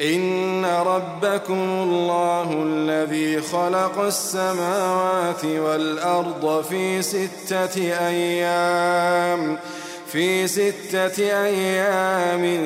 إن 0.00 0.64
ربكم 0.64 1.68
الله 1.82 2.62
الذي 2.66 3.40
خلق 3.40 3.98
السماوات 3.98 5.44
والأرض 5.44 6.64
في 6.70 7.02
ستة 7.02 7.98
أيام 8.08 9.58
في 10.12 10.48
ستة 10.48 11.44
أيام 11.44 12.60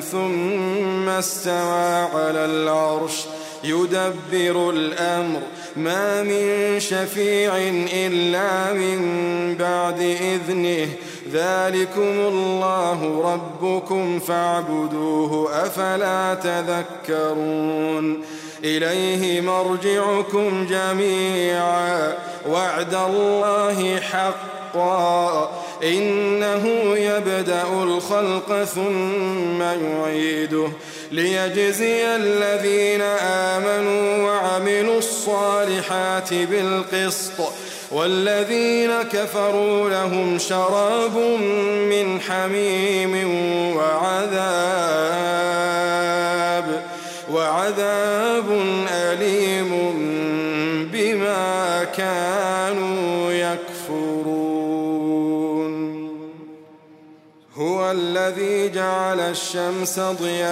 ثم 0.00 1.08
استوى 1.08 2.08
على 2.14 2.44
العرش 2.44 3.24
يدبر 3.64 4.70
الأمر. 4.70 5.40
ما 5.76 6.22
من 6.22 6.80
شفيع 6.80 7.56
إلا 7.92 8.72
من 8.72 9.54
بعد 9.54 10.00
إذنه 10.00 10.88
ذلكم 11.32 12.20
الله 12.28 13.22
ربكم 13.32 14.20
فاعبدوه 14.20 15.62
أفلا 15.66 16.34
تذكرون. 16.34 18.24
إليه 18.64 19.40
مرجعكم 19.40 20.66
جميعا. 20.66 22.14
وعد 22.50 22.94
الله 22.94 24.00
حقا. 24.00 25.50
إنه 25.82 26.68
يبدأ 26.96 27.62
الخلق 27.82 28.64
ثم 28.64 29.62
يعيده. 29.62 30.68
ليجزي 31.12 32.16
الذين 32.16 33.00
آمنوا 33.22 34.28
وعملوا 34.28 34.98
الصالحات 34.98 36.34
بالقسط. 36.34 37.32
والذين 37.92 39.02
كفروا 39.02 39.90
لهم 39.90 40.38
شراب 40.38 41.16
من 41.88 42.20
حميم 42.20 43.30
وعذاب 43.76 44.28
وعذاب 47.32 48.44
أليم 48.90 49.70
بما 50.92 51.84
كانوا 51.84 53.32
يكفرون. 53.32 54.38
هو 57.54 57.90
الذي 57.90 58.68
جعل 58.68 59.20
الشمس 59.20 60.00
ضياء 60.00 60.48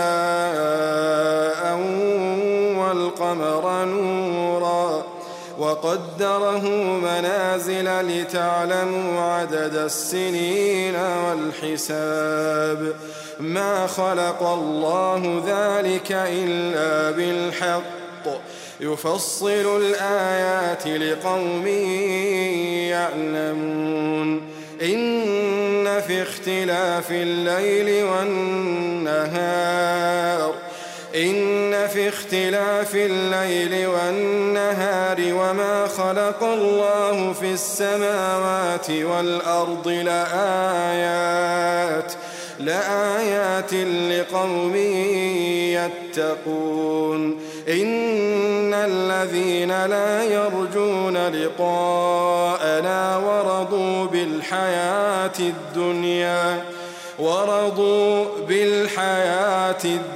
والقمر 2.79 3.85
نوراً. 3.85 5.16
وقدره 5.59 6.69
منازل 7.03 8.01
لتعلموا 8.01 9.21
عدد 9.21 9.77
السنين 9.77 10.95
والحساب. 10.95 12.95
ما 13.41 13.87
خلق 13.87 14.43
الله 14.43 15.43
ذلك 15.47 16.13
إلا 16.13 17.11
بالحق. 17.11 17.83
يفصل 18.81 19.83
الآيات 19.83 20.87
لقوم 20.87 21.67
يعلمون. 22.87 24.43
إن 24.83 26.01
في 26.01 26.23
اختلاف 26.23 27.11
الليل 27.11 28.05
والنهار. 28.05 29.47
إن 31.17 31.87
في 31.87 32.09
اختلاف 32.09 32.95
الليل 32.95 33.87
والنهار 33.87 35.17
وما 35.21 35.87
خلق 35.87 36.43
الله 36.43 37.33
في 37.33 37.53
السماوات 37.53 38.91
والأرض 38.91 39.89
لآيات 39.89 41.23
لآيات 42.61 43.75
لقوم 44.11 44.77
يتقون. 46.17 47.39
إن 47.69 48.75
الذين 48.75 49.87
لا 49.87 50.25
يرجون 50.25 51.29
لقاءنا 51.29 53.17
ورضوا 53.17 54.07
بالحياة 54.07 55.39
الدنيا 55.41 56.65
ورضوا 57.19 58.25
بالحياة 58.49 59.85
الدنيا 59.85 60.16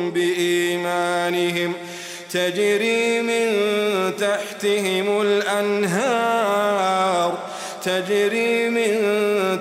بإيمانهم 1.31 1.73
تجري 2.31 3.21
من 3.21 3.51
تحتهم 4.17 5.21
الأنهار 5.21 6.71
تجري 7.83 8.69
من 8.69 8.97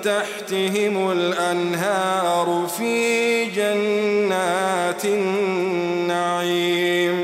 تحتهم 0.02 1.12
الأنهار 1.12 2.68
في 2.78 3.44
جنات 3.44 5.04
النعيم. 5.04 7.22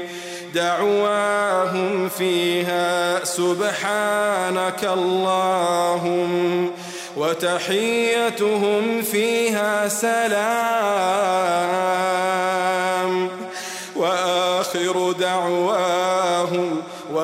دعواهم 0.55 2.09
فيها 2.09 3.25
سبحانك 3.25 4.84
اللهم 4.84 6.71
وتحيتهم 7.17 9.03
فيها 9.03 9.89
سلام. 9.89 11.96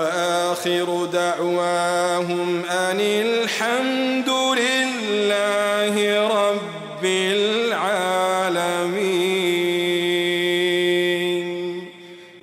وآخر 0.03 1.05
دعواهم 1.13 2.63
أن 2.71 3.01
الحمد 3.01 4.29
لله 4.59 5.95
رب 6.29 7.05
العالمين. 7.05 8.03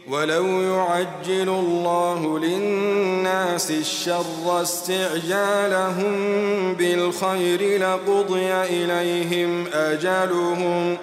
ولو 0.09 0.45
يعجل 0.61 1.49
الله 1.49 2.39
للناس 2.39 3.71
الشر 3.71 4.61
استعجالهم 4.61 6.13
بالخير 6.73 7.81
لقضي 7.81 8.51
إليهم 8.53 9.65
أجلهم 9.73 10.97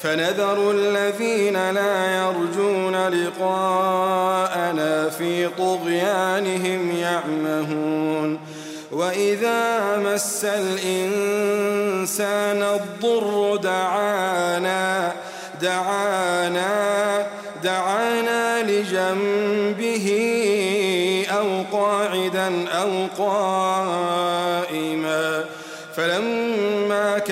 فنذر 0.00 0.70
الذين 0.70 1.70
لا 1.70 2.16
يرجون 2.16 3.08
لقاءنا 3.08 5.08
في 5.08 5.48
طغيانهم 5.48 6.96
يعمهون. 6.96 8.40
وإذا 8.92 9.96
مس 9.96 10.44
الإنسان 10.44 11.42
الضر 12.62 13.56
دعانا 13.56 15.12
دعانا 15.62 17.26
دعانا 17.64 18.62
لجنبه 18.62 20.06
أو 21.30 21.62
قاعدا 21.72 22.68
أو 22.68 23.06
قائما 23.18 24.25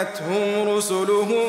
وجاءتهم 0.00 0.68
رسلهم 0.76 1.48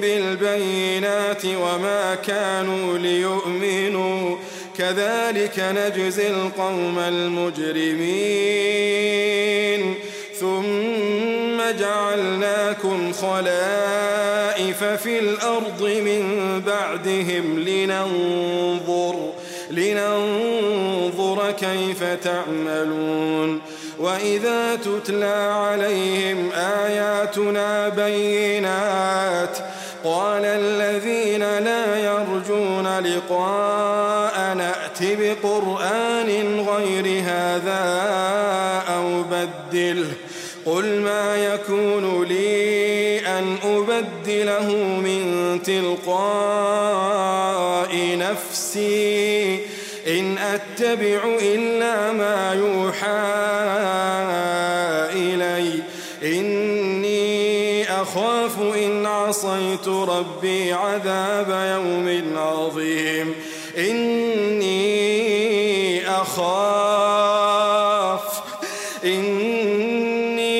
بالبينات 0.00 1.44
وما 1.44 2.14
كانوا 2.14 2.98
ليؤمنوا. 2.98 4.36
كذلك 4.78 5.58
نجزي 5.58 6.28
القوم 6.28 6.98
المجرمين. 6.98 8.16
ثم 10.40 11.62
جعلناكم 11.80 13.12
خلائف 13.12 14.84
في 14.84 15.18
الأرض 15.18 15.82
من 15.82 16.62
بعدهم 16.66 17.58
لننظر 17.58 19.32
لننظر 19.70 21.50
كيف 21.52 22.04
تعملون. 22.24 23.60
وإذا 23.98 24.76
تتلى 24.76 25.52
عليهم 25.52 26.50
آياتنا 26.52 27.88
بينات 27.88 29.58
قال 30.04 30.44
الذين 30.44 31.40
لا 31.40 31.98
يرجون 31.98 32.98
لقاء 32.98 34.54
نأت 34.54 34.98
بقرآن 35.02 36.60
غير 36.60 37.22
هذا 37.24 38.02
أو 38.88 39.22
بدله 39.22 40.12
قل 40.66 41.00
ما 41.00 41.36
يكون 41.36 42.24
لي 42.24 43.18
أن 43.26 43.56
أبدله 43.64 44.72
من 44.76 45.60
تلقاء 45.62 46.96
نفسي 48.18 49.60
إن 50.06 50.38
أتبع 50.38 51.20
إلا 51.42 52.12
ما 52.12 52.54
يوحى 52.54 53.55
عصيت 59.36 59.88
ربي 59.88 60.72
عذاب 60.72 61.48
يوم 61.48 62.08
عظيم. 62.36 63.34
إني 63.78 64.88
أخاف 66.08 67.42
إني 69.04 70.56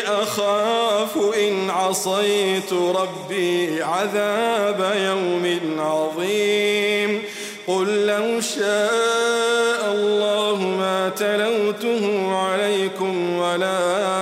أخاف 0.00 1.16
إن 1.38 1.70
عصيت 1.70 2.72
ربي 2.72 3.82
عذاب 3.82 4.92
يوم 4.96 5.60
عظيم. 5.78 7.22
قل 7.66 8.06
لو 8.06 8.40
شاء 8.40 9.92
الله 9.92 10.56
ما 10.78 11.08
تلوته 11.08 12.34
عليكم 12.34 13.38
ولا 13.38 14.21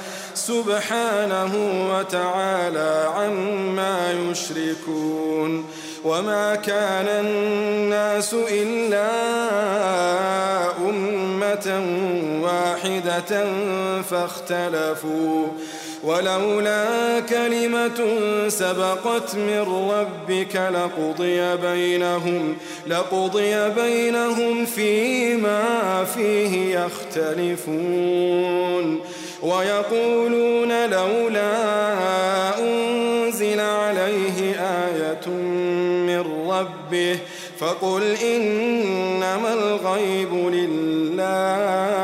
سبحانه 0.51 1.53
وتعالى 1.91 3.09
عما 3.15 4.11
يشركون 4.11 5.65
وما 6.05 6.55
كان 6.55 7.07
الناس 7.07 8.33
إلا 8.33 9.09
أمة 10.89 11.81
واحدة 12.41 13.45
فاختلفوا 14.01 15.47
ولولا 16.03 17.19
كلمة 17.19 18.19
سبقت 18.47 19.35
من 19.35 19.59
ربك 19.91 20.55
لقضي 20.55 21.57
بينهم 21.57 22.57
لقضي 22.87 23.69
بينهم 23.69 24.65
فيما 24.65 25.63
فيه 26.15 26.79
يختلفون 26.79 28.31
ويقولون 29.41 30.89
لولا 30.89 31.53
أنزل 32.59 33.59
عليه 33.59 34.55
آية 34.59 35.27
من 36.07 36.49
ربه 36.49 37.19
فقل 37.59 38.15
إنما 38.23 39.53
الغيب 39.53 40.33
لله. 40.33 42.00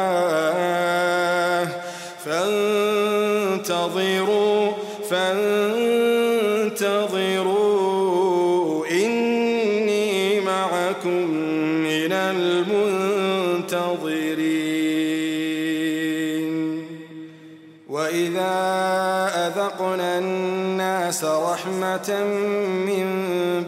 من 22.87 23.07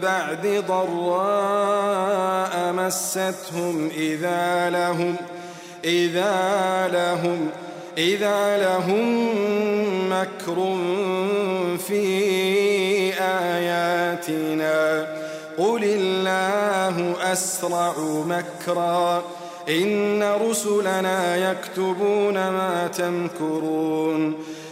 بعد 0.02 0.64
ضراء 0.68 2.72
مستهم 2.72 3.90
إذا 3.96 4.70
لهم 4.70 5.16
إذا 5.84 6.88
لهم 6.92 7.48
إذا 7.98 8.58
لهم 8.58 9.28
مكر 10.12 10.76
في 11.78 12.04
آياتنا. 13.20 15.06
قل 15.58 15.84
الله 15.84 17.14
أسرع 17.32 17.92
مكرا. 18.26 19.22
إن 19.68 20.22
رسلنا 20.22 21.50
يكتبون 21.50 22.34
ما 22.34 22.90
تمكرون. 22.96 24.34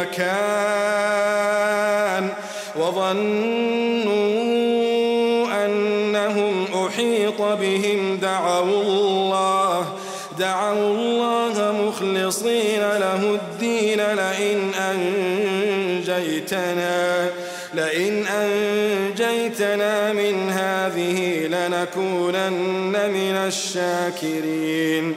مكان 0.00 1.86
وظنوا 2.76 4.06
أنهم 5.64 6.66
أحيط 6.86 7.42
بهم 7.42 8.18
دعوا 8.22 8.82
الله 8.82 9.86
دعوا 10.38 10.94
الله 10.94 11.72
مخلصين 11.72 12.80
له 12.80 13.34
الدين 13.34 14.00
لئن 14.00 14.74
أنجيتنا 16.10 17.30
لئن 17.74 18.26
أنجيتنا 18.26 20.12
من 20.12 20.50
هذه 20.50 21.46
لنكونن 21.46 23.10
من 23.10 23.36
الشاكرين. 23.46 25.16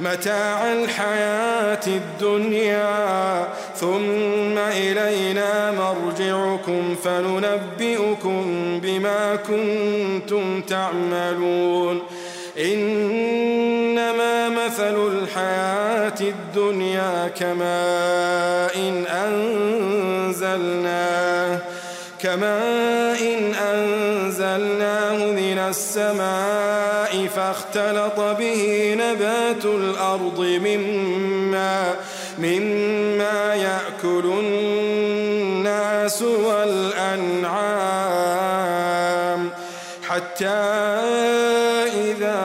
متاع 0.00 0.72
الحياة 0.72 1.86
الدنيا 1.86 3.48
ثم 3.76 4.58
إلينا 4.58 5.70
مرجعكم 5.70 6.96
فننبئكم 7.04 8.44
بما 8.82 9.36
كنتم 9.36 10.60
تعملون. 10.62 12.02
إنما 12.58 14.48
مثل 14.48 15.08
الحياة 15.08 16.20
الدنيا 16.20 17.28
كماء 17.28 18.76
إن 18.76 19.04
أنزلناه 20.36 21.58
كماء 22.22 23.20
إن 23.20 23.54
أنزلناه. 23.54 24.19
من 24.58 25.58
السماء 25.58 27.26
فاختلط 27.36 28.20
به 28.38 28.94
نبات 28.98 29.64
الأرض 29.64 30.40
مما 30.40 31.94
مما 32.38 33.54
يأكل 33.54 34.24
الناس 34.24 36.22
والأنعام 36.22 37.80
حتى 40.08 40.46
إذا 41.94 42.40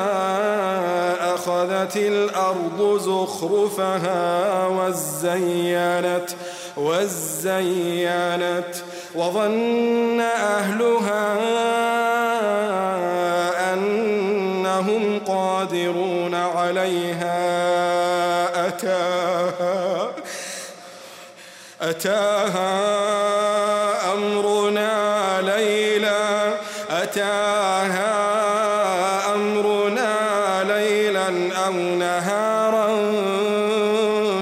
أخذت 1.22 1.98
الأرض 1.98 3.00
زخرفها 3.00 4.68
وزينت 4.68 6.30
وزينت 6.78 8.76
وظن 9.16 10.22
أهلها 10.22 11.36
عليها 16.66 17.38
أتاها 18.68 20.12
أتاها 21.82 22.94
أمرنا 24.14 25.42
ليلا 25.42 26.54
أتاها 26.90 28.16
أمرنا 29.36 30.14
ليلا 30.64 31.28
أو 31.66 31.74
نهارا 31.74 32.88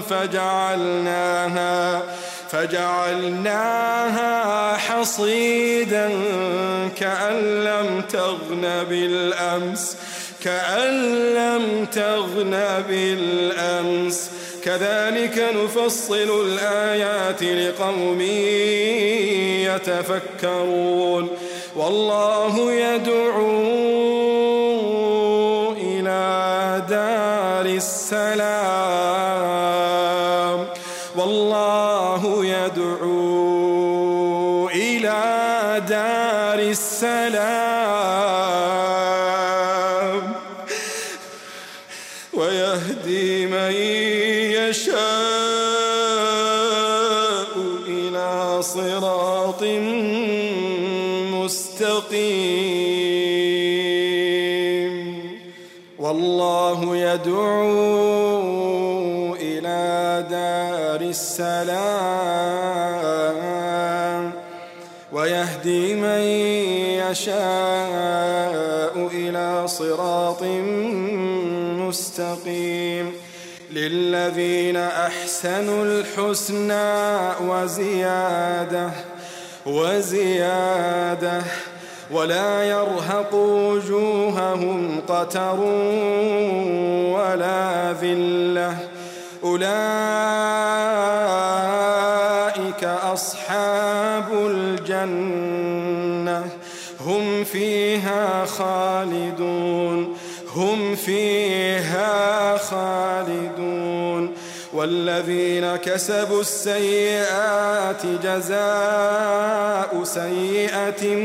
فجعلناها 0.10 2.02
فجعلناها 2.50 4.34
حصيدا 4.78 6.10
كأن 6.98 7.64
لم 7.64 8.02
تغن 8.02 8.84
بالأمس. 8.90 9.98
كأن 10.44 10.94
لم 11.36 11.86
تغن 11.86 12.84
بالأمس. 12.90 14.32
كذلك 14.64 15.44
نفصل 15.56 16.46
الآيات 16.46 17.44
لقوم 17.44 18.22
يتفكرون. 19.76 21.30
والله 21.76 22.72
يدعو 22.72 23.44
إلى 25.74 26.82
دار 26.90 27.66
السلام. 27.66 28.63
السلام 61.14 62.74
ويهدي 65.12 65.94
من 65.96 66.22
يشاء 67.06 67.34
إلى 69.14 69.68
صراط 69.68 70.44
مستقيم 71.88 73.14
للذين 73.72 74.78
أحسنوا 74.78 75.86
الحسنى 75.86 77.32
وزيادة 77.50 78.90
وزيادة 79.66 81.42
ولا 82.12 82.64
يرهق 82.64 83.34
وجوههم 83.34 85.02
قتر 85.08 85.60
ولا 87.14 87.94
ذلة 88.02 88.93
أولئك 89.44 89.74
أصحاب 92.84 94.34
الجنة. 94.34 96.46
هم 97.06 97.44
فيها 97.44 98.46
خالدون. 98.46 100.18
هم 100.56 100.96
فيها 100.96 102.58
خالدون. 102.58 104.34
والذين 104.74 105.76
كسبوا 105.76 106.42
السيئات 106.42 108.06
جزاء 108.24 110.04
سيئة 110.04 111.16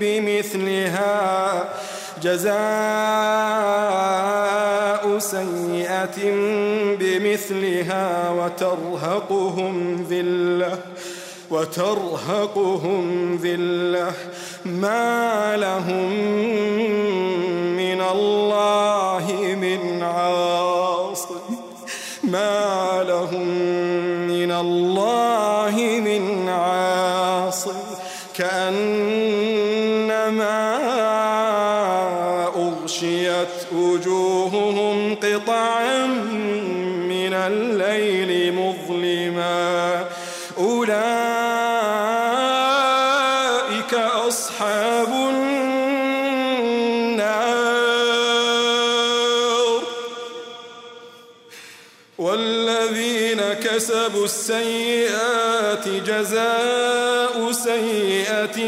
بمثلها. 0.00 1.64
جزاء 2.22 2.56
سيئة 5.18 6.30
بمثلها 7.00 8.30
وترهقهم 8.30 10.06
ذلة 10.10 10.78
وترهقهم 11.50 13.36
ذلة. 13.42 14.12
ما 14.64 15.56
لهم 15.56 16.10
من 17.76 18.00
الله 18.00 19.56
من 19.60 20.02
عاصم 20.02 20.55
السيئات 54.26 55.88
جزاء 55.88 57.52
سيئة 57.52 58.58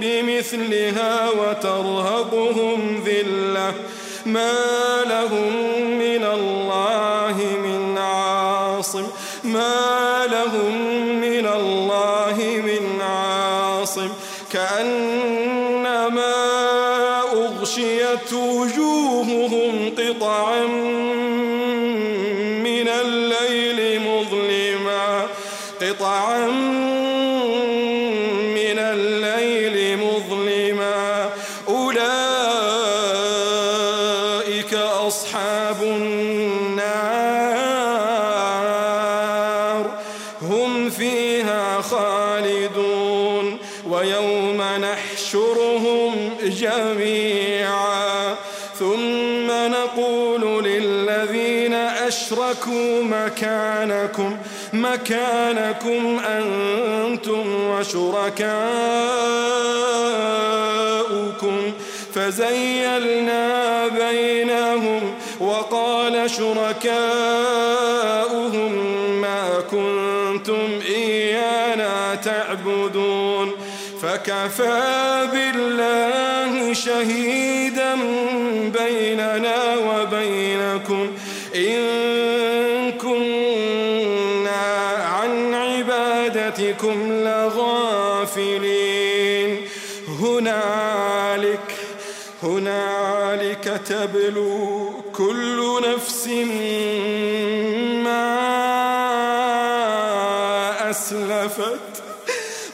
بمثلها 0.00 1.30
وترهقهم 1.30 3.04
ذلة. 3.06 3.72
ما 4.26 4.52
لهم 5.06 5.83
مكانكم 53.34 54.36
مكانكم 54.72 56.20
أنتم 56.26 57.54
وشركاؤكم. 57.70 58.34
فزيلنا 62.14 63.88
بينهم 63.88 65.14
وقال 65.40 66.30
شركاؤهم 66.30 66.92
ما 69.20 69.60
كنتم 69.70 70.80
إيانا 70.88 72.14
تعبدون. 72.14 73.52
فكفى 74.02 75.28
بالله 75.32 76.72
شهيدا 76.72 77.94
بيننا 78.78 79.76
وبينكم. 79.76 81.10
إن 81.56 82.83
كنا 83.04 84.64
عن 84.96 85.54
عبادتكم 85.54 87.12
لغافلين. 87.12 88.74
هنالك 90.20 91.74
هنالك 92.42 93.80
تبلو 93.86 94.90
كل 95.16 95.80
نفس 95.94 96.26
ما 98.04 98.34
أسلفت 100.90 102.02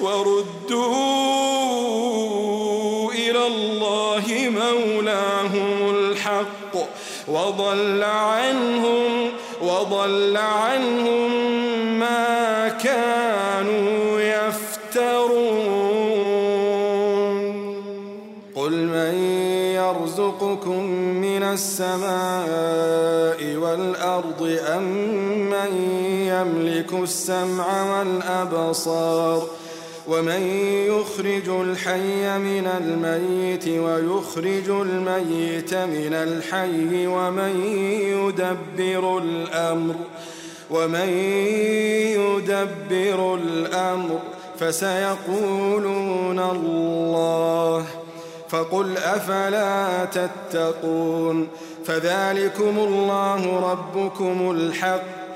وردوا 0.00 1.00
إلى 3.12 3.46
الله 3.46 4.24
مولاهم 4.50 5.90
الحق 5.94 6.74
وضل 7.28 8.02
عنهم 8.02 9.29
وضل 9.80 10.36
عنهم 10.36 11.30
ما 11.98 12.68
كانوا 12.68 14.20
يفترون. 14.20 15.60
قل 18.54 18.72
من 18.72 19.14
يرزقكم 19.74 20.84
من 21.24 21.42
السماء 21.42 23.40
والأرض 23.56 24.58
أم 24.76 24.82
من 25.50 25.72
يملك 26.28 26.92
السمع 26.92 27.98
والأبصار 27.98 29.46
ومن 30.10 30.42
يخرج 30.86 31.48
الحي 31.48 32.38
من 32.38 32.66
الميت 32.66 33.68
ويخرج 33.68 34.70
الميت 34.70 35.74
من 35.74 36.14
الحي 36.14 37.06
ومن 37.06 37.64
يدبر 38.02 39.18
الأمر 39.18 39.94
ومن 40.70 41.08
يدبر 42.18 43.34
الأمر 43.34 44.18
فسيقولون 44.58 46.38
الله. 46.38 47.86
فقل 48.48 48.96
أفلا 48.96 50.04
تتقون؟ 50.04 51.48
فذلكم 51.84 52.78
الله 52.78 53.70
ربكم 53.70 54.50
الحق. 54.50 55.29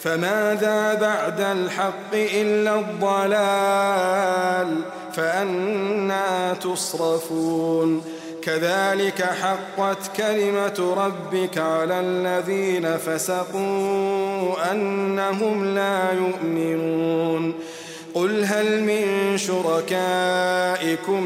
فماذا 0.00 0.94
بعد 0.94 1.40
الحق 1.40 2.14
إلا 2.14 2.78
الضلال؟ 2.78 4.76
فأنا 5.12 6.54
تصرفون. 6.54 8.04
كذلك 8.42 9.22
حقت 9.22 10.16
كلمة 10.16 10.94
ربك 10.96 11.58
على 11.58 12.00
الذين 12.00 12.96
فسقوا 12.96 14.72
أنهم 14.72 15.74
لا 15.74 16.12
يؤمنون. 16.12 17.54
قل 18.14 18.44
هل 18.44 18.80
من 18.80 19.38
شركائكم 19.38 21.22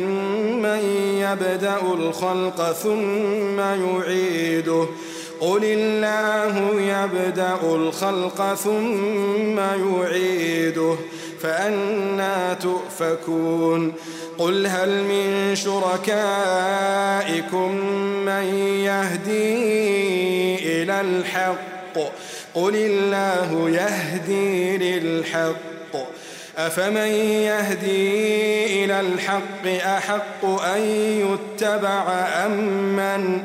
من 0.63 0.79
يبدأ 1.19 1.81
الخلق 1.95 2.73
ثم 2.73 3.61
يعيده؟ 3.61 4.87
قل 5.41 5.65
الله 5.65 6.81
يبدأ 6.81 7.59
الخلق 7.63 8.55
ثم 8.55 9.59
يعيده 9.59 10.97
فأنا 11.41 12.55
تؤفكون 12.55 13.93
قل 14.39 14.67
هل 14.67 15.05
من 15.05 15.55
شركائكم 15.57 16.57
من 18.27 18.45
يهدي 18.85 19.63
إلى 20.83 21.01
الحق 21.01 21.99
قل 22.55 22.77
الله 22.77 23.71
يهدي 23.71 24.79
للحق 24.79 25.77
أفمن 26.59 27.11
يهدي 27.47 28.85
إلى 28.85 29.01
الحق 29.01 29.67
أحق 29.67 30.45
أن 30.45 30.81
يتبع 30.81 32.13
أمن 32.47 33.45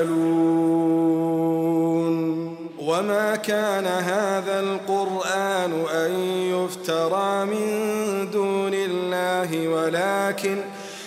يفعلون 0.00 1.60
وما 2.78 3.36
كان 3.36 3.86
هذا 3.86 4.60
القرآن 4.60 5.84
أن 5.94 6.12
يفترى 6.54 7.44
من 7.44 8.30
دون 8.30 8.74
الله 8.74 9.68
ولكن 9.68 10.56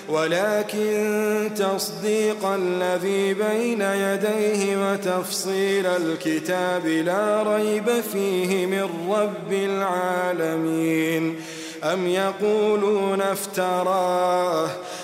ولكن 0.10 1.52
تصديق 1.58 2.46
الذي 2.46 3.34
بين 3.34 3.82
يديه 3.82 4.78
وتفصيل 4.78 5.86
الكتاب 5.86 6.86
لا 6.88 7.44
ريب 7.44 8.02
فيه 8.02 8.66
من 8.66 8.90
رب 9.10 9.54
العالمين. 9.54 11.36
أم 11.84 12.08
يقولون 12.08 13.22
افتراه؟ 13.22 14.70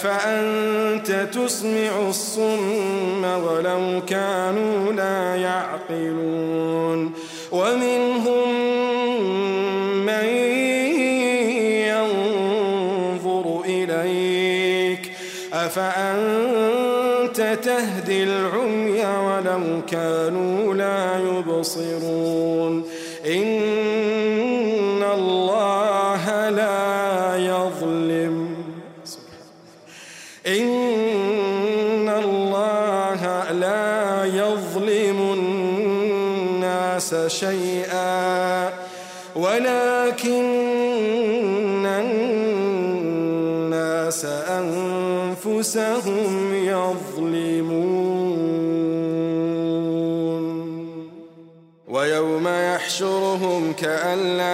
أفأنت 0.00 1.28
تسمع 1.34 2.08
الصم 2.08 3.24
ولو 3.24 4.02
كانوا 4.06 4.69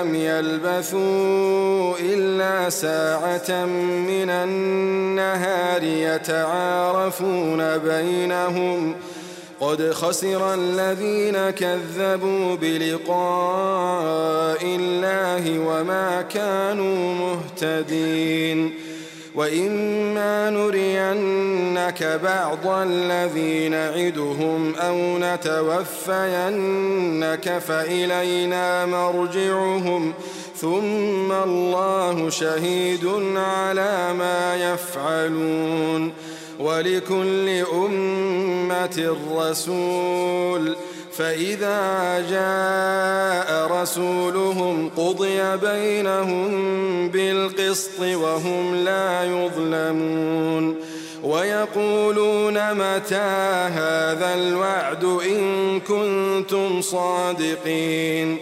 لم 0.07 0.15
يلبثوا 0.15 1.95
إلا 2.01 2.71
ساعة 2.71 3.67
من 4.07 4.31
النهار 4.31 5.83
يتعارفون 5.83 7.79
بينهم. 7.79 8.95
قد 9.61 9.91
خسر 9.91 10.55
الذين 10.55 11.51
كذبوا 11.51 12.57
بلقاء 12.57 14.65
الله 14.65 15.59
وما 15.59 16.23
كانوا 16.23 17.15
مهتدين. 17.15 18.75
وإما 19.37 20.51
نرينك 20.51 22.21
بعض 22.23 22.67
الذي 22.67 23.69
نعدهم 23.69 24.75
أو 24.75 25.19
نتوفينك 25.19 26.39
فإلينا 27.59 28.87
مرجعهم 28.87 30.15
ثم 30.57 31.33
الله 31.33 32.31
شهيد 32.31 33.07
على 33.37 34.15
ما 34.19 34.57
يفعلون 34.57 36.13
ولكل 36.61 37.49
أمة 37.73 39.17
رسول 39.37 40.77
فإذا 41.19 42.21
جاء 42.31 43.67
رسولهم 43.83 44.91
قضي 44.97 45.57
بينهم 45.57 46.49
بالقسط 47.09 48.01
وهم 48.01 48.75
لا 48.75 49.25
يظلمون 49.25 50.77
ويقولون 51.23 52.75
متى 52.75 53.15
هذا 53.75 54.35
الوعد 54.35 55.05
إن 55.05 55.81
كنتم 55.81 56.81
صادقين 56.81 58.39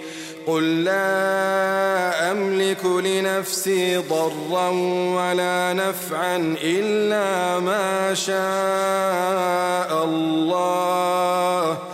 قل 0.47 0.85
لا 0.85 2.33
أملك 2.33 2.85
لنفسي 2.85 3.97
ضرا 3.97 4.69
ولا 5.17 5.73
نفعا 5.73 6.57
إلا 6.63 7.61
ما 7.61 8.15
شاء 8.15 10.05
الله 10.05 11.94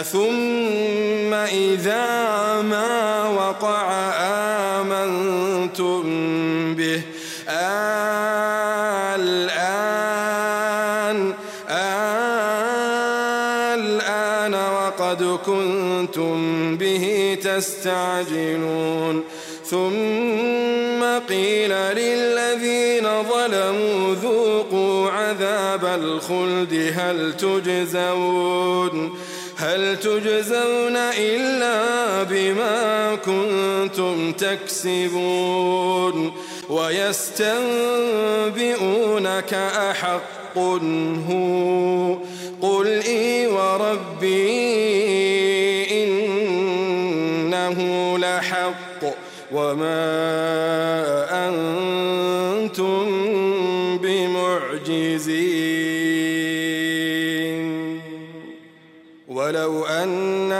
أثم 0.00 1.34
إذا 1.34 2.06
ما 2.62 3.28
وقع 3.28 4.12
آمنتم 4.80 6.02
به. 6.74 7.02
الآن 9.16 9.86
الآن 13.76 14.54
وقد 14.54 15.38
كنتم 15.46 16.76
به 16.76 17.38
تستعجلون. 17.42 19.24
ثم 19.70 21.02
قيل 21.28 21.72
للذين 21.72 23.06
ظلموا 23.22 24.14
ذوقوا 24.14 25.10
عذاب 25.10 25.84
الخلد 25.84 26.92
هل 26.96 27.36
تجزون؟ 27.36 28.96
هل 29.76 29.96
تجزون 29.96 30.96
إلا 30.96 32.22
بما 32.22 33.14
كنتم 33.14 34.32
تكسبون 34.32 36.32
ويستنبئونك 36.68 37.54
أحق 39.54 40.58
هو 40.58 42.14
قل 42.62 42.86
إي 42.86 43.46
وربي 43.46 44.46
إنه 46.04 47.78
لحق 48.18 49.14
وما 49.52 51.05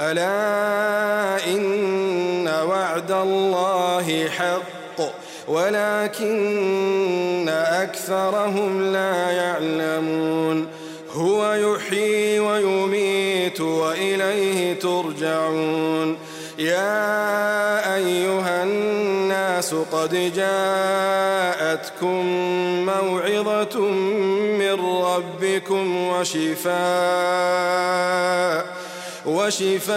ألا 0.00 1.46
إن 1.46 2.48
وعد 2.48 3.12
الله 3.12 4.28
حق 4.28 5.02
ولكن 5.48 7.48
أكثرهم 7.48 8.92
لا 8.92 9.30
يعلمون 9.30 10.66
هو 11.12 11.54
يحيي 11.54 12.40
ويميت 12.40 13.60
وإليه 13.60 14.78
ترجعون 14.78 16.18
يا 16.58 17.94
أيها 17.96 18.62
الناس 18.62 19.74
قد 19.74 20.32
جاءتكم 20.36 22.26
موعظة 22.86 23.80
من 24.58 24.80
ربكم 24.80 25.96
وشفاء 25.96 26.76
وشفاء 29.26 29.96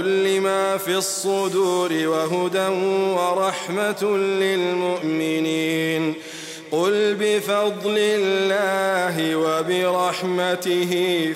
لما 0.00 0.76
في 0.76 0.96
الصدور 0.96 1.92
وهدى 1.92 2.68
ورحمة 3.16 4.16
للمؤمنين. 4.16 6.14
قل 6.70 7.16
بفضل 7.20 7.98
الله 7.98 9.36
وبرحمته 9.36 10.92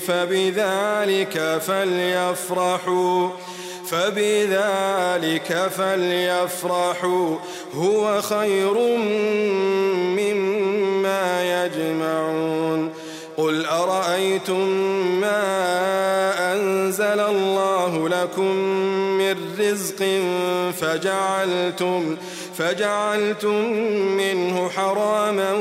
فبذلك 0.07 1.61
فليفرحوا 1.66 3.29
فبذلك 3.90 5.70
فليفرحوا. 5.77 7.37
هو 7.75 8.22
خير 8.22 8.75
مما 10.16 11.64
يجمعون. 11.64 12.92
قل 13.37 13.66
أرأيتم 13.66 14.68
ما 15.20 16.02
لكم 18.23 18.55
من 19.19 19.37
رزق 19.59 20.05
فجعلتم 20.81 22.17
فجعلتم 22.59 23.73
منه 24.17 24.69
حراما 24.69 25.53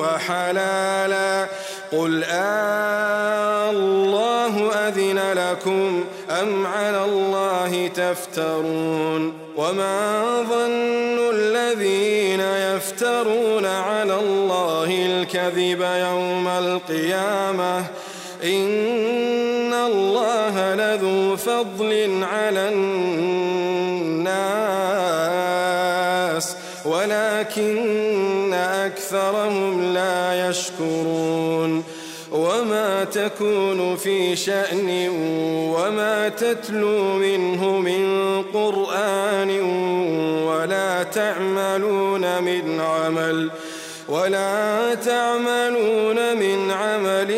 وحلالا. 0.00 1.46
قل 1.92 2.24
آه 2.24 3.70
الله 3.70 4.72
أذن 4.72 5.20
لكم 5.32 6.04
أم 6.30 6.66
على 6.66 7.04
الله 7.04 7.88
تفترون؟ 7.88 9.32
وما 9.56 10.22
ظن 10.50 11.18
الذين 11.32 12.40
يفترون 12.40 13.66
على 13.66 14.18
الله 14.18 15.06
الكذب 15.06 15.80
يوم 15.80 16.48
القيامة 16.48 17.84
إن 18.44 18.87
فضل 21.58 22.22
على 22.22 22.68
الناس 22.68 24.36
ولكن 26.84 28.54
أكثرهم 28.54 29.92
لا 29.92 30.48
يشكرون. 30.48 31.84
وما 32.32 33.04
تكون 33.04 33.96
في 33.96 34.36
شأن 34.36 35.08
وما 35.74 36.28
تتلو 36.28 37.14
منه 37.14 37.78
من 37.78 38.42
قرآن 38.54 39.60
ولا 40.46 41.02
تعملون 41.02 42.42
من 42.42 42.80
عمل 42.80 43.50
ولا 44.08 44.94
تعملون 44.94 46.36
من 46.36 46.70
عمل 46.70 47.30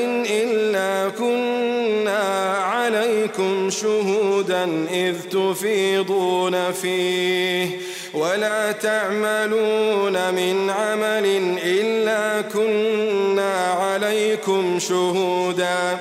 عليكم 3.71 3.83
شهودا 3.83 4.87
إذ 4.91 5.17
تفيضون 5.31 6.73
فيه. 6.73 7.69
ولا 8.15 8.73
تعملون 8.73 10.35
من 10.35 10.71
عمل 10.71 11.59
إلا 11.65 12.41
كنا 12.41 13.55
عليكم 13.73 14.79
شهودا. 14.79 15.99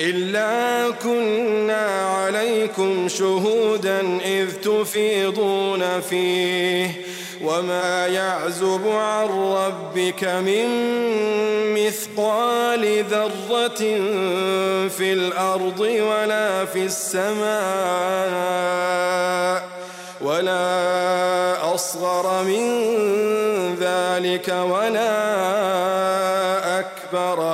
إلا 0.00 0.90
كنا 1.02 1.86
عليكم 2.08 3.08
شهودا 3.08 4.18
إذ 4.24 4.52
تفيضون 4.52 6.00
فيه. 6.00 7.03
وما 7.44 8.06
يعزب 8.06 8.88
عن 8.88 9.28
ربك 9.28 10.24
من 10.24 10.68
مثقال 11.74 13.04
ذرة 13.04 13.82
في 14.88 15.12
الأرض 15.12 15.80
ولا 15.80 16.64
في 16.64 16.84
السماء 16.84 17.44
ولا 20.20 21.74
أصغر 21.74 22.42
من 22.42 22.64
ذلك 23.80 24.48
ولا 24.48 25.14
أكبر. 26.78 27.53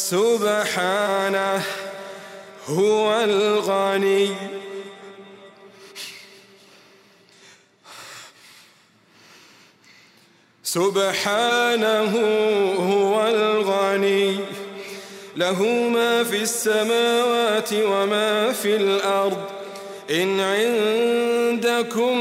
سبحانه 0.00 1.62
هو 2.68 3.24
الغني. 3.24 4.34
سبحانه 10.62 12.12
هو 12.78 13.28
الغني. 13.28 14.40
له 15.36 15.62
ما 15.62 16.24
في 16.24 16.36
السماوات 16.36 17.72
وما 17.72 18.52
في 18.52 18.76
الأرض. 18.76 19.44
إن 20.10 20.40
عندكم 20.40 22.16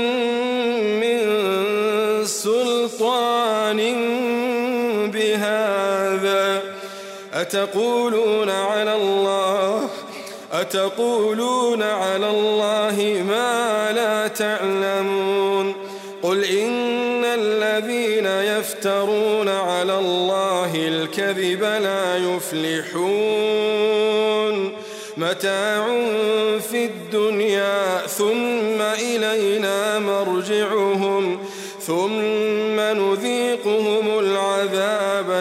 أتقولون 7.49 8.49
على 8.49 8.95
الله؟ 8.95 9.89
وتقولون 10.53 11.83
على 11.83 12.29
الله 12.29 13.23
ما 13.29 13.91
لا 13.91 14.27
تعلمون؟ 14.27 15.75
قل 16.23 16.43
إن 16.43 17.25
الذين 17.25 18.25
يفترون 18.25 19.49
على 19.49 19.99
الله 19.99 20.71
الكذب 20.75 21.63
لا 21.63 22.17
يفلحون. 22.17 23.69
متاع 25.17 25.87
في 26.71 26.85
الدنيا 26.85 28.07
ثم 28.07 28.81
إلينا 28.81 29.88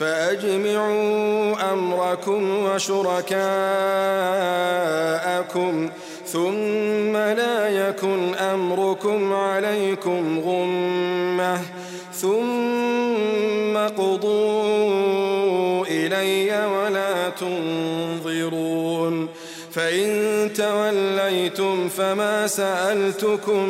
فأجمعوا 0.00 1.72
أمركم 1.72 2.64
وشركاءكم 2.64 3.40
ثم 6.26 7.16
لا 7.16 7.68
يكن 7.68 8.34
أمركم 8.34 9.32
عليكم 9.32 10.40
غمة 10.40 11.60
ثم 12.12 13.76
قضوا 13.76 15.86
إلي 15.86 16.66
ولا 16.66 17.28
تنظرون 17.28 19.28
فإن 19.72 20.52
توليتم 20.52 21.88
فما 21.88 22.46
سألتكم 22.46 23.68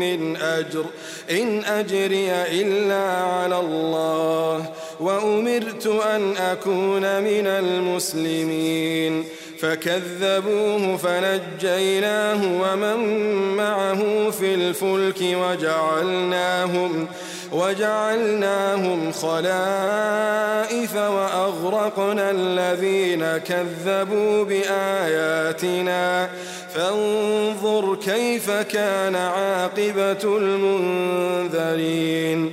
من 0.00 0.36
أجر 0.36 0.84
إن 1.30 1.64
أجري 1.64 2.32
إلا 2.32 3.10
على 3.10 3.60
الله 3.60 4.72
وأمرت 5.02 5.86
أن 5.86 6.36
أكون 6.36 7.22
من 7.22 7.46
المسلمين. 7.46 9.24
فكذبوه 9.60 10.96
فنجيناه 10.96 12.40
ومن 12.62 12.98
معه 13.56 14.30
في 14.30 14.54
الفلك 14.54 15.20
وجعلناهم 15.22 17.06
وجعلناهم 17.52 19.12
خلائف 19.12 20.96
وأغرقنا 20.96 22.30
الذين 22.30 23.38
كذبوا 23.38 24.44
بآياتنا. 24.44 26.30
فانظر 26.74 27.96
كيف 28.04 28.50
كان 28.50 29.16
عاقبة 29.16 30.36
المنذرين. 31.44 32.52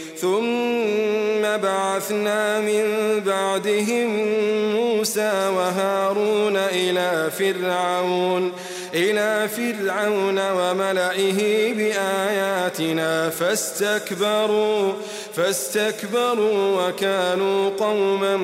ثم 0.21 1.41
بعثنا 1.41 2.59
من 2.59 2.85
بعدهم 3.25 4.09
موسى 4.75 5.49
وهارون 5.55 6.57
إلى 6.57 7.31
فرعون 7.39 8.51
إلى 8.93 9.47
فرعون 9.47 10.39
وملئه 10.51 11.73
بآياتنا 11.73 13.29
فاستكبروا 13.29 14.93
فاستكبروا 15.35 16.87
وكانوا 16.87 17.69
قوما 17.69 18.37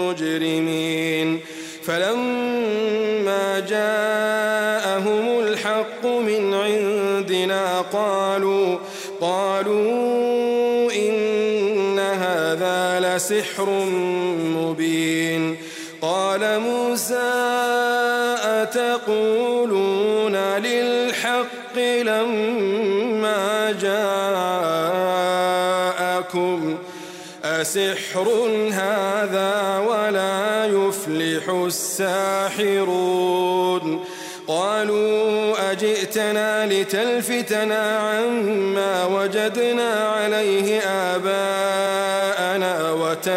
مجرمين. 0.00 1.40
فلما 1.86 3.60
جاءهم 3.60 5.38
الحق 5.40 6.06
من 6.06 6.54
عندنا 6.54 7.80
قالوا 7.80 8.78
قالوا 9.20 10.23
لسحر 13.14 13.70
مبين. 14.36 15.56
قال 16.02 16.60
موسى 16.60 17.32
أتقولون 18.44 20.36
للحق 20.36 21.78
لما 21.78 23.72
جاءكم؟ 26.22 26.78
أسحر 27.44 28.28
هذا 28.72 29.78
ولا 29.88 30.66
يفلح 30.66 31.48
الساحرون. 31.48 32.84
قالوا 34.48 35.72
أجئتنا 35.72 36.66
لتلفتنا 36.66 37.98
عما 37.98 39.04
وجدنا 39.04 40.08
عليه 40.08 40.23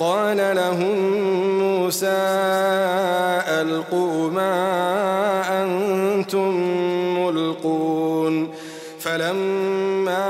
قال 0.00 0.36
لهم 0.56 0.96
موسى 1.58 2.06
ألقوا 3.60 4.30
ما 4.30 4.54
أنتم 5.62 6.50
ملقون. 7.18 8.54
فلما 9.00 10.26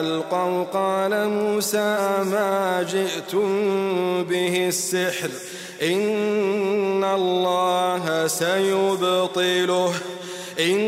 ألقوا 0.00 0.64
قال 0.64 1.28
موسى 1.28 2.08
ما 2.32 2.82
جئتم 2.82 3.48
به 4.24 4.68
السحر 4.68 5.30
إن 5.82 7.04
الله 7.04 8.26
سيبطله 8.26 9.92
إن 10.60 10.78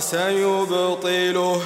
سيبطله 0.00 1.62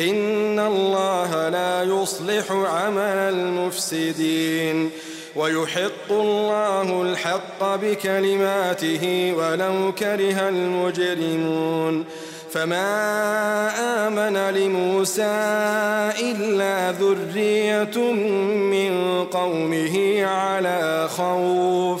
إن 0.00 0.58
الله 0.58 1.48
لا 1.48 1.82
يصلح 1.82 2.50
عمل 2.50 3.18
المفسدين. 3.34 4.90
ويحق 5.36 6.10
الله 6.10 7.02
الحق 7.02 7.60
بكلماته 7.76 9.34
ولو 9.36 9.92
كره 9.98 10.48
المجرمون. 10.48 12.04
فما 12.52 12.88
آمن 14.06 14.36
لموسى 14.36 15.22
إلا 16.20 16.92
ذرية 16.92 18.12
من 18.52 19.24
قومه 19.24 20.24
على 20.24 21.08
خوف. 21.16 22.00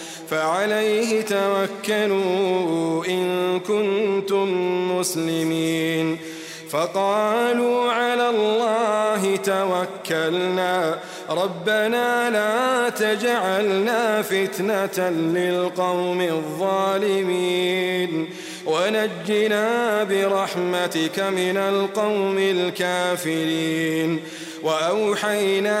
فعليه 0.31 1.21
توكلوا 1.21 3.05
إن 3.05 3.59
كنتم 3.59 4.47
مسلمين. 4.99 6.17
فقالوا 6.69 7.91
على 7.91 8.29
الله 8.29 9.35
توكلنا. 9.35 10.99
ربنا 11.29 12.29
لا 12.29 12.89
تجعلنا 12.89 14.21
فتنة 14.21 15.09
للقوم 15.09 16.21
الظالمين. 16.21 18.29
ونجنا 18.65 20.03
برحمتك 20.03 21.19
من 21.19 21.57
القوم 21.57 22.37
الكافرين. 22.37 24.23
وأوحينا 24.63 25.79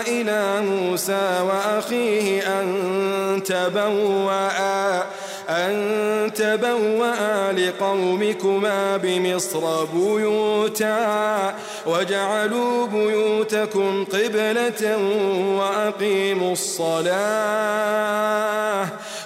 إلى 0.00 0.60
موسى 0.60 1.40
وأخيه 1.40 2.60
أن 2.60 3.42
تبوأ 3.44 5.02
أن 5.48 6.30
تبوأ 6.34 7.52
لقومكما 7.52 8.96
بمصر 8.96 9.84
بيوتا. 9.84 11.54
وجعلوا 11.86 12.86
بيوتكم 12.86 14.04
قبلة 14.04 14.98
وأقيموا 15.58 16.52
الصلاة. 16.52 17.88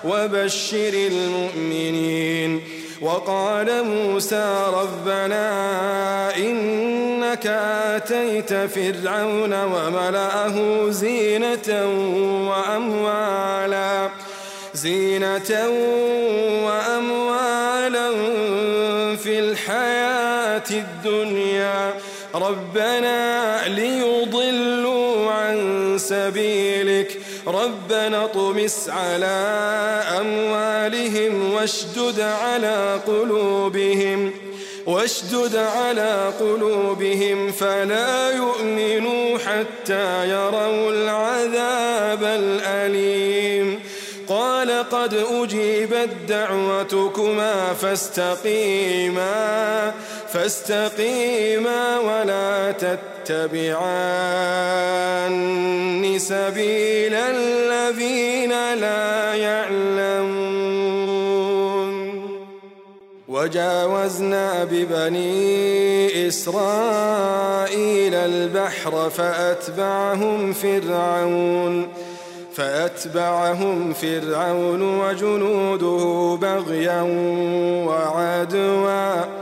وبشر 0.05 0.93
المؤمنين 0.95 2.63
وقال 3.03 3.85
موسى 3.85 4.57
ربنا 4.75 5.47
إنك 6.37 7.47
آتيت 7.97 8.55
فرعون 8.55 9.55
وملأه 9.65 10.87
زينة 10.91 11.87
وأموالا 12.49 14.09
زينة 14.75 15.69
وأموالا 16.67 18.11
في 19.17 19.39
الحياة 19.39 20.71
الدنيا 20.71 21.95
ربنا 22.35 23.69
ليضلوا 23.69 25.31
عن 25.33 25.59
سبيلك 25.99 26.72
ربنا 27.53 28.27
طمس 28.27 28.89
على 28.89 29.27
أموالهم 30.21 31.53
واشدد 31.53 32.21
على 32.21 33.01
قلوبهم 33.07 34.33
واشدد 34.87 35.57
على 35.57 36.33
قلوبهم 36.41 37.53
فلا 37.53 38.31
يؤمنوا 38.31 39.39
حتى 39.39 40.29
يروا 40.29 40.91
العذاب 40.93 42.25
الأليم. 42.25 43.81
قال 44.29 44.85
قد 44.91 45.15
أجيبت 45.15 46.11
دعوتكما 46.29 47.75
فاستقيما. 47.83 49.33
فاستقيما 50.33 51.99
ولا 51.99 52.73
تتبعان 52.73 54.13
سبيل 56.19 57.15
الذين 57.15 58.51
لا 58.75 59.35
يعلمون. 59.35 60.73
وجاوزنا 63.29 64.65
ببني 64.65 66.29
إسرائيل 66.29 68.15
البحر 68.15 69.11
فأتبعهم 69.11 70.53
فرعون 70.53 71.89
فأتبعهم 72.55 73.93
فرعون 73.93 74.83
وجنوده 75.01 76.39
بغيا 76.43 77.03
وعدوا. 77.87 79.42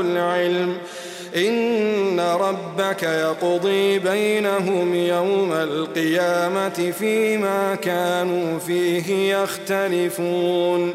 العلم. 0.00 0.76
إن 1.36 2.20
ربك 2.20 3.02
يقضي 3.02 3.98
بينهم 3.98 4.94
يوم 4.94 5.52
القيامة 5.52 6.92
فيما 6.98 7.74
كانوا 7.74 8.58
فيه 8.58 9.34
يختلفون. 9.34 10.94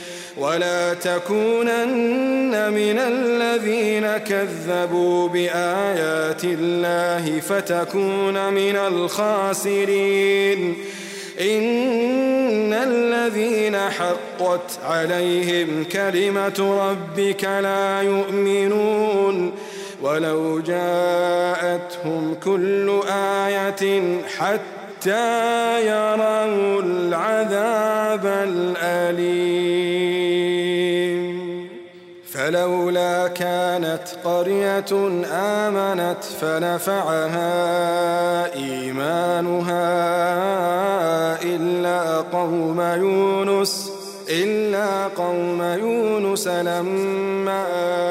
ولا 0.41 0.93
تكونن 0.93 2.73
من 2.73 2.99
الذين 2.99 4.17
كذبوا 4.17 5.27
بآيات 5.27 6.43
الله 6.43 7.39
فتكون 7.39 8.53
من 8.53 8.75
الخاسرين. 8.75 10.77
إن 11.41 12.73
الذين 12.73 13.77
حقت 13.77 14.79
عليهم 14.85 15.85
كلمة 15.91 16.87
ربك 16.89 17.43
لا 17.43 18.01
يؤمنون. 18.01 19.51
ولو 20.01 20.59
جاءتهم 20.59 22.35
كل 22.43 22.99
آية 23.47 24.01
حتى 24.37 24.80
يروا 25.07 26.81
العذاب 26.81 28.25
الأليم. 28.25 30.01
فلولا 32.31 33.27
كانت 33.27 34.03
قرية 34.23 35.21
آمنت 35.31 36.23
فنفعها 36.41 37.53
إيمانها 38.55 39.81
إلا 41.43 42.21
قوم 42.21 42.81
يونس 42.81 43.91
إلا 44.29 45.07
قوم 45.07 45.61
يونس 45.61 46.47
لما 46.47 47.65
آمنوا 47.67 48.10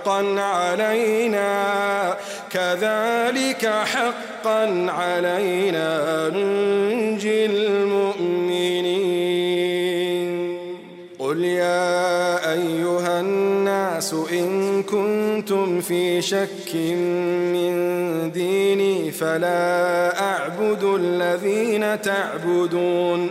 حقا 0.00 0.40
علينا 0.40 2.16
كذلك 2.50 3.66
حقا 3.66 4.86
علينا 4.88 6.28
ننجي 6.28 7.46
المؤمنين. 7.46 9.10
قل 11.18 11.44
يا 11.44 12.52
أيها 12.52 13.20
الناس 13.20 14.14
إن 14.32 14.82
كنتم 14.82 15.80
في 15.80 16.22
شك 16.22 16.74
من 17.54 17.72
ديني 18.32 19.10
فلا 19.10 20.20
أعبد 20.20 20.84
الذين 20.84 22.02
تعبدون. 22.02 23.30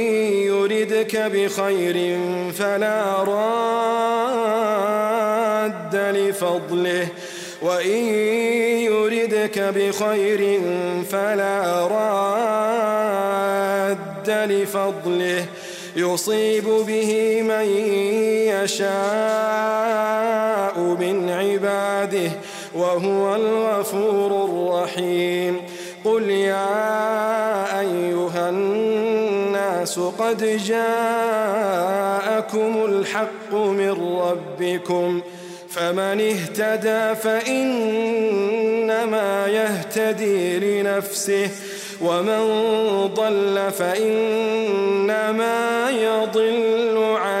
يردك 1.01 1.17
بخير 1.33 2.19
فلا 2.53 3.23
راد 3.23 4.35
لفضله 5.95 7.07
وإن 7.61 8.05
يردك 8.85 9.59
بخير 9.59 10.61
فلا 11.11 11.87
راد 11.87 13.21
لفضله 14.51 15.45
يصيب 15.95 16.63
به 16.63 17.41
من 17.41 17.65
يشاء 18.63 18.91
من 20.79 21.29
عباده 21.29 22.31
وهو 22.75 23.35
الغفور 23.35 24.45
الرحيم. 24.45 25.61
قل 26.05 26.29
يا 26.29 27.20
الناس 29.97 30.15
قد 30.19 30.57
جاءكم 30.57 31.75
الحق 32.85 33.53
من 33.53 33.91
ربكم 34.21 35.21
فمن 35.69 36.21
اهتدى 36.21 37.15
فإنما 37.21 38.27
يهتدي 39.47 40.59
لنفسه 40.59 41.49
ومن 42.01 42.47
ضل 43.15 43.71
فإنما 43.71 44.79
يضل 45.89 46.97
عليها 46.97 47.40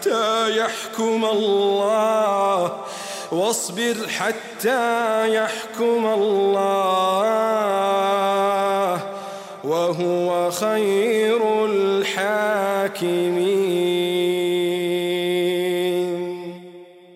حتى 0.00 0.56
يحكم 0.56 1.24
الله 1.24 2.72
واصبر 3.32 3.96
حتى 4.18 5.34
يحكم 5.34 6.06
الله 6.06 7.20
وهو 9.64 10.50
خير 10.50 11.64
الحاكمين. 11.66 13.59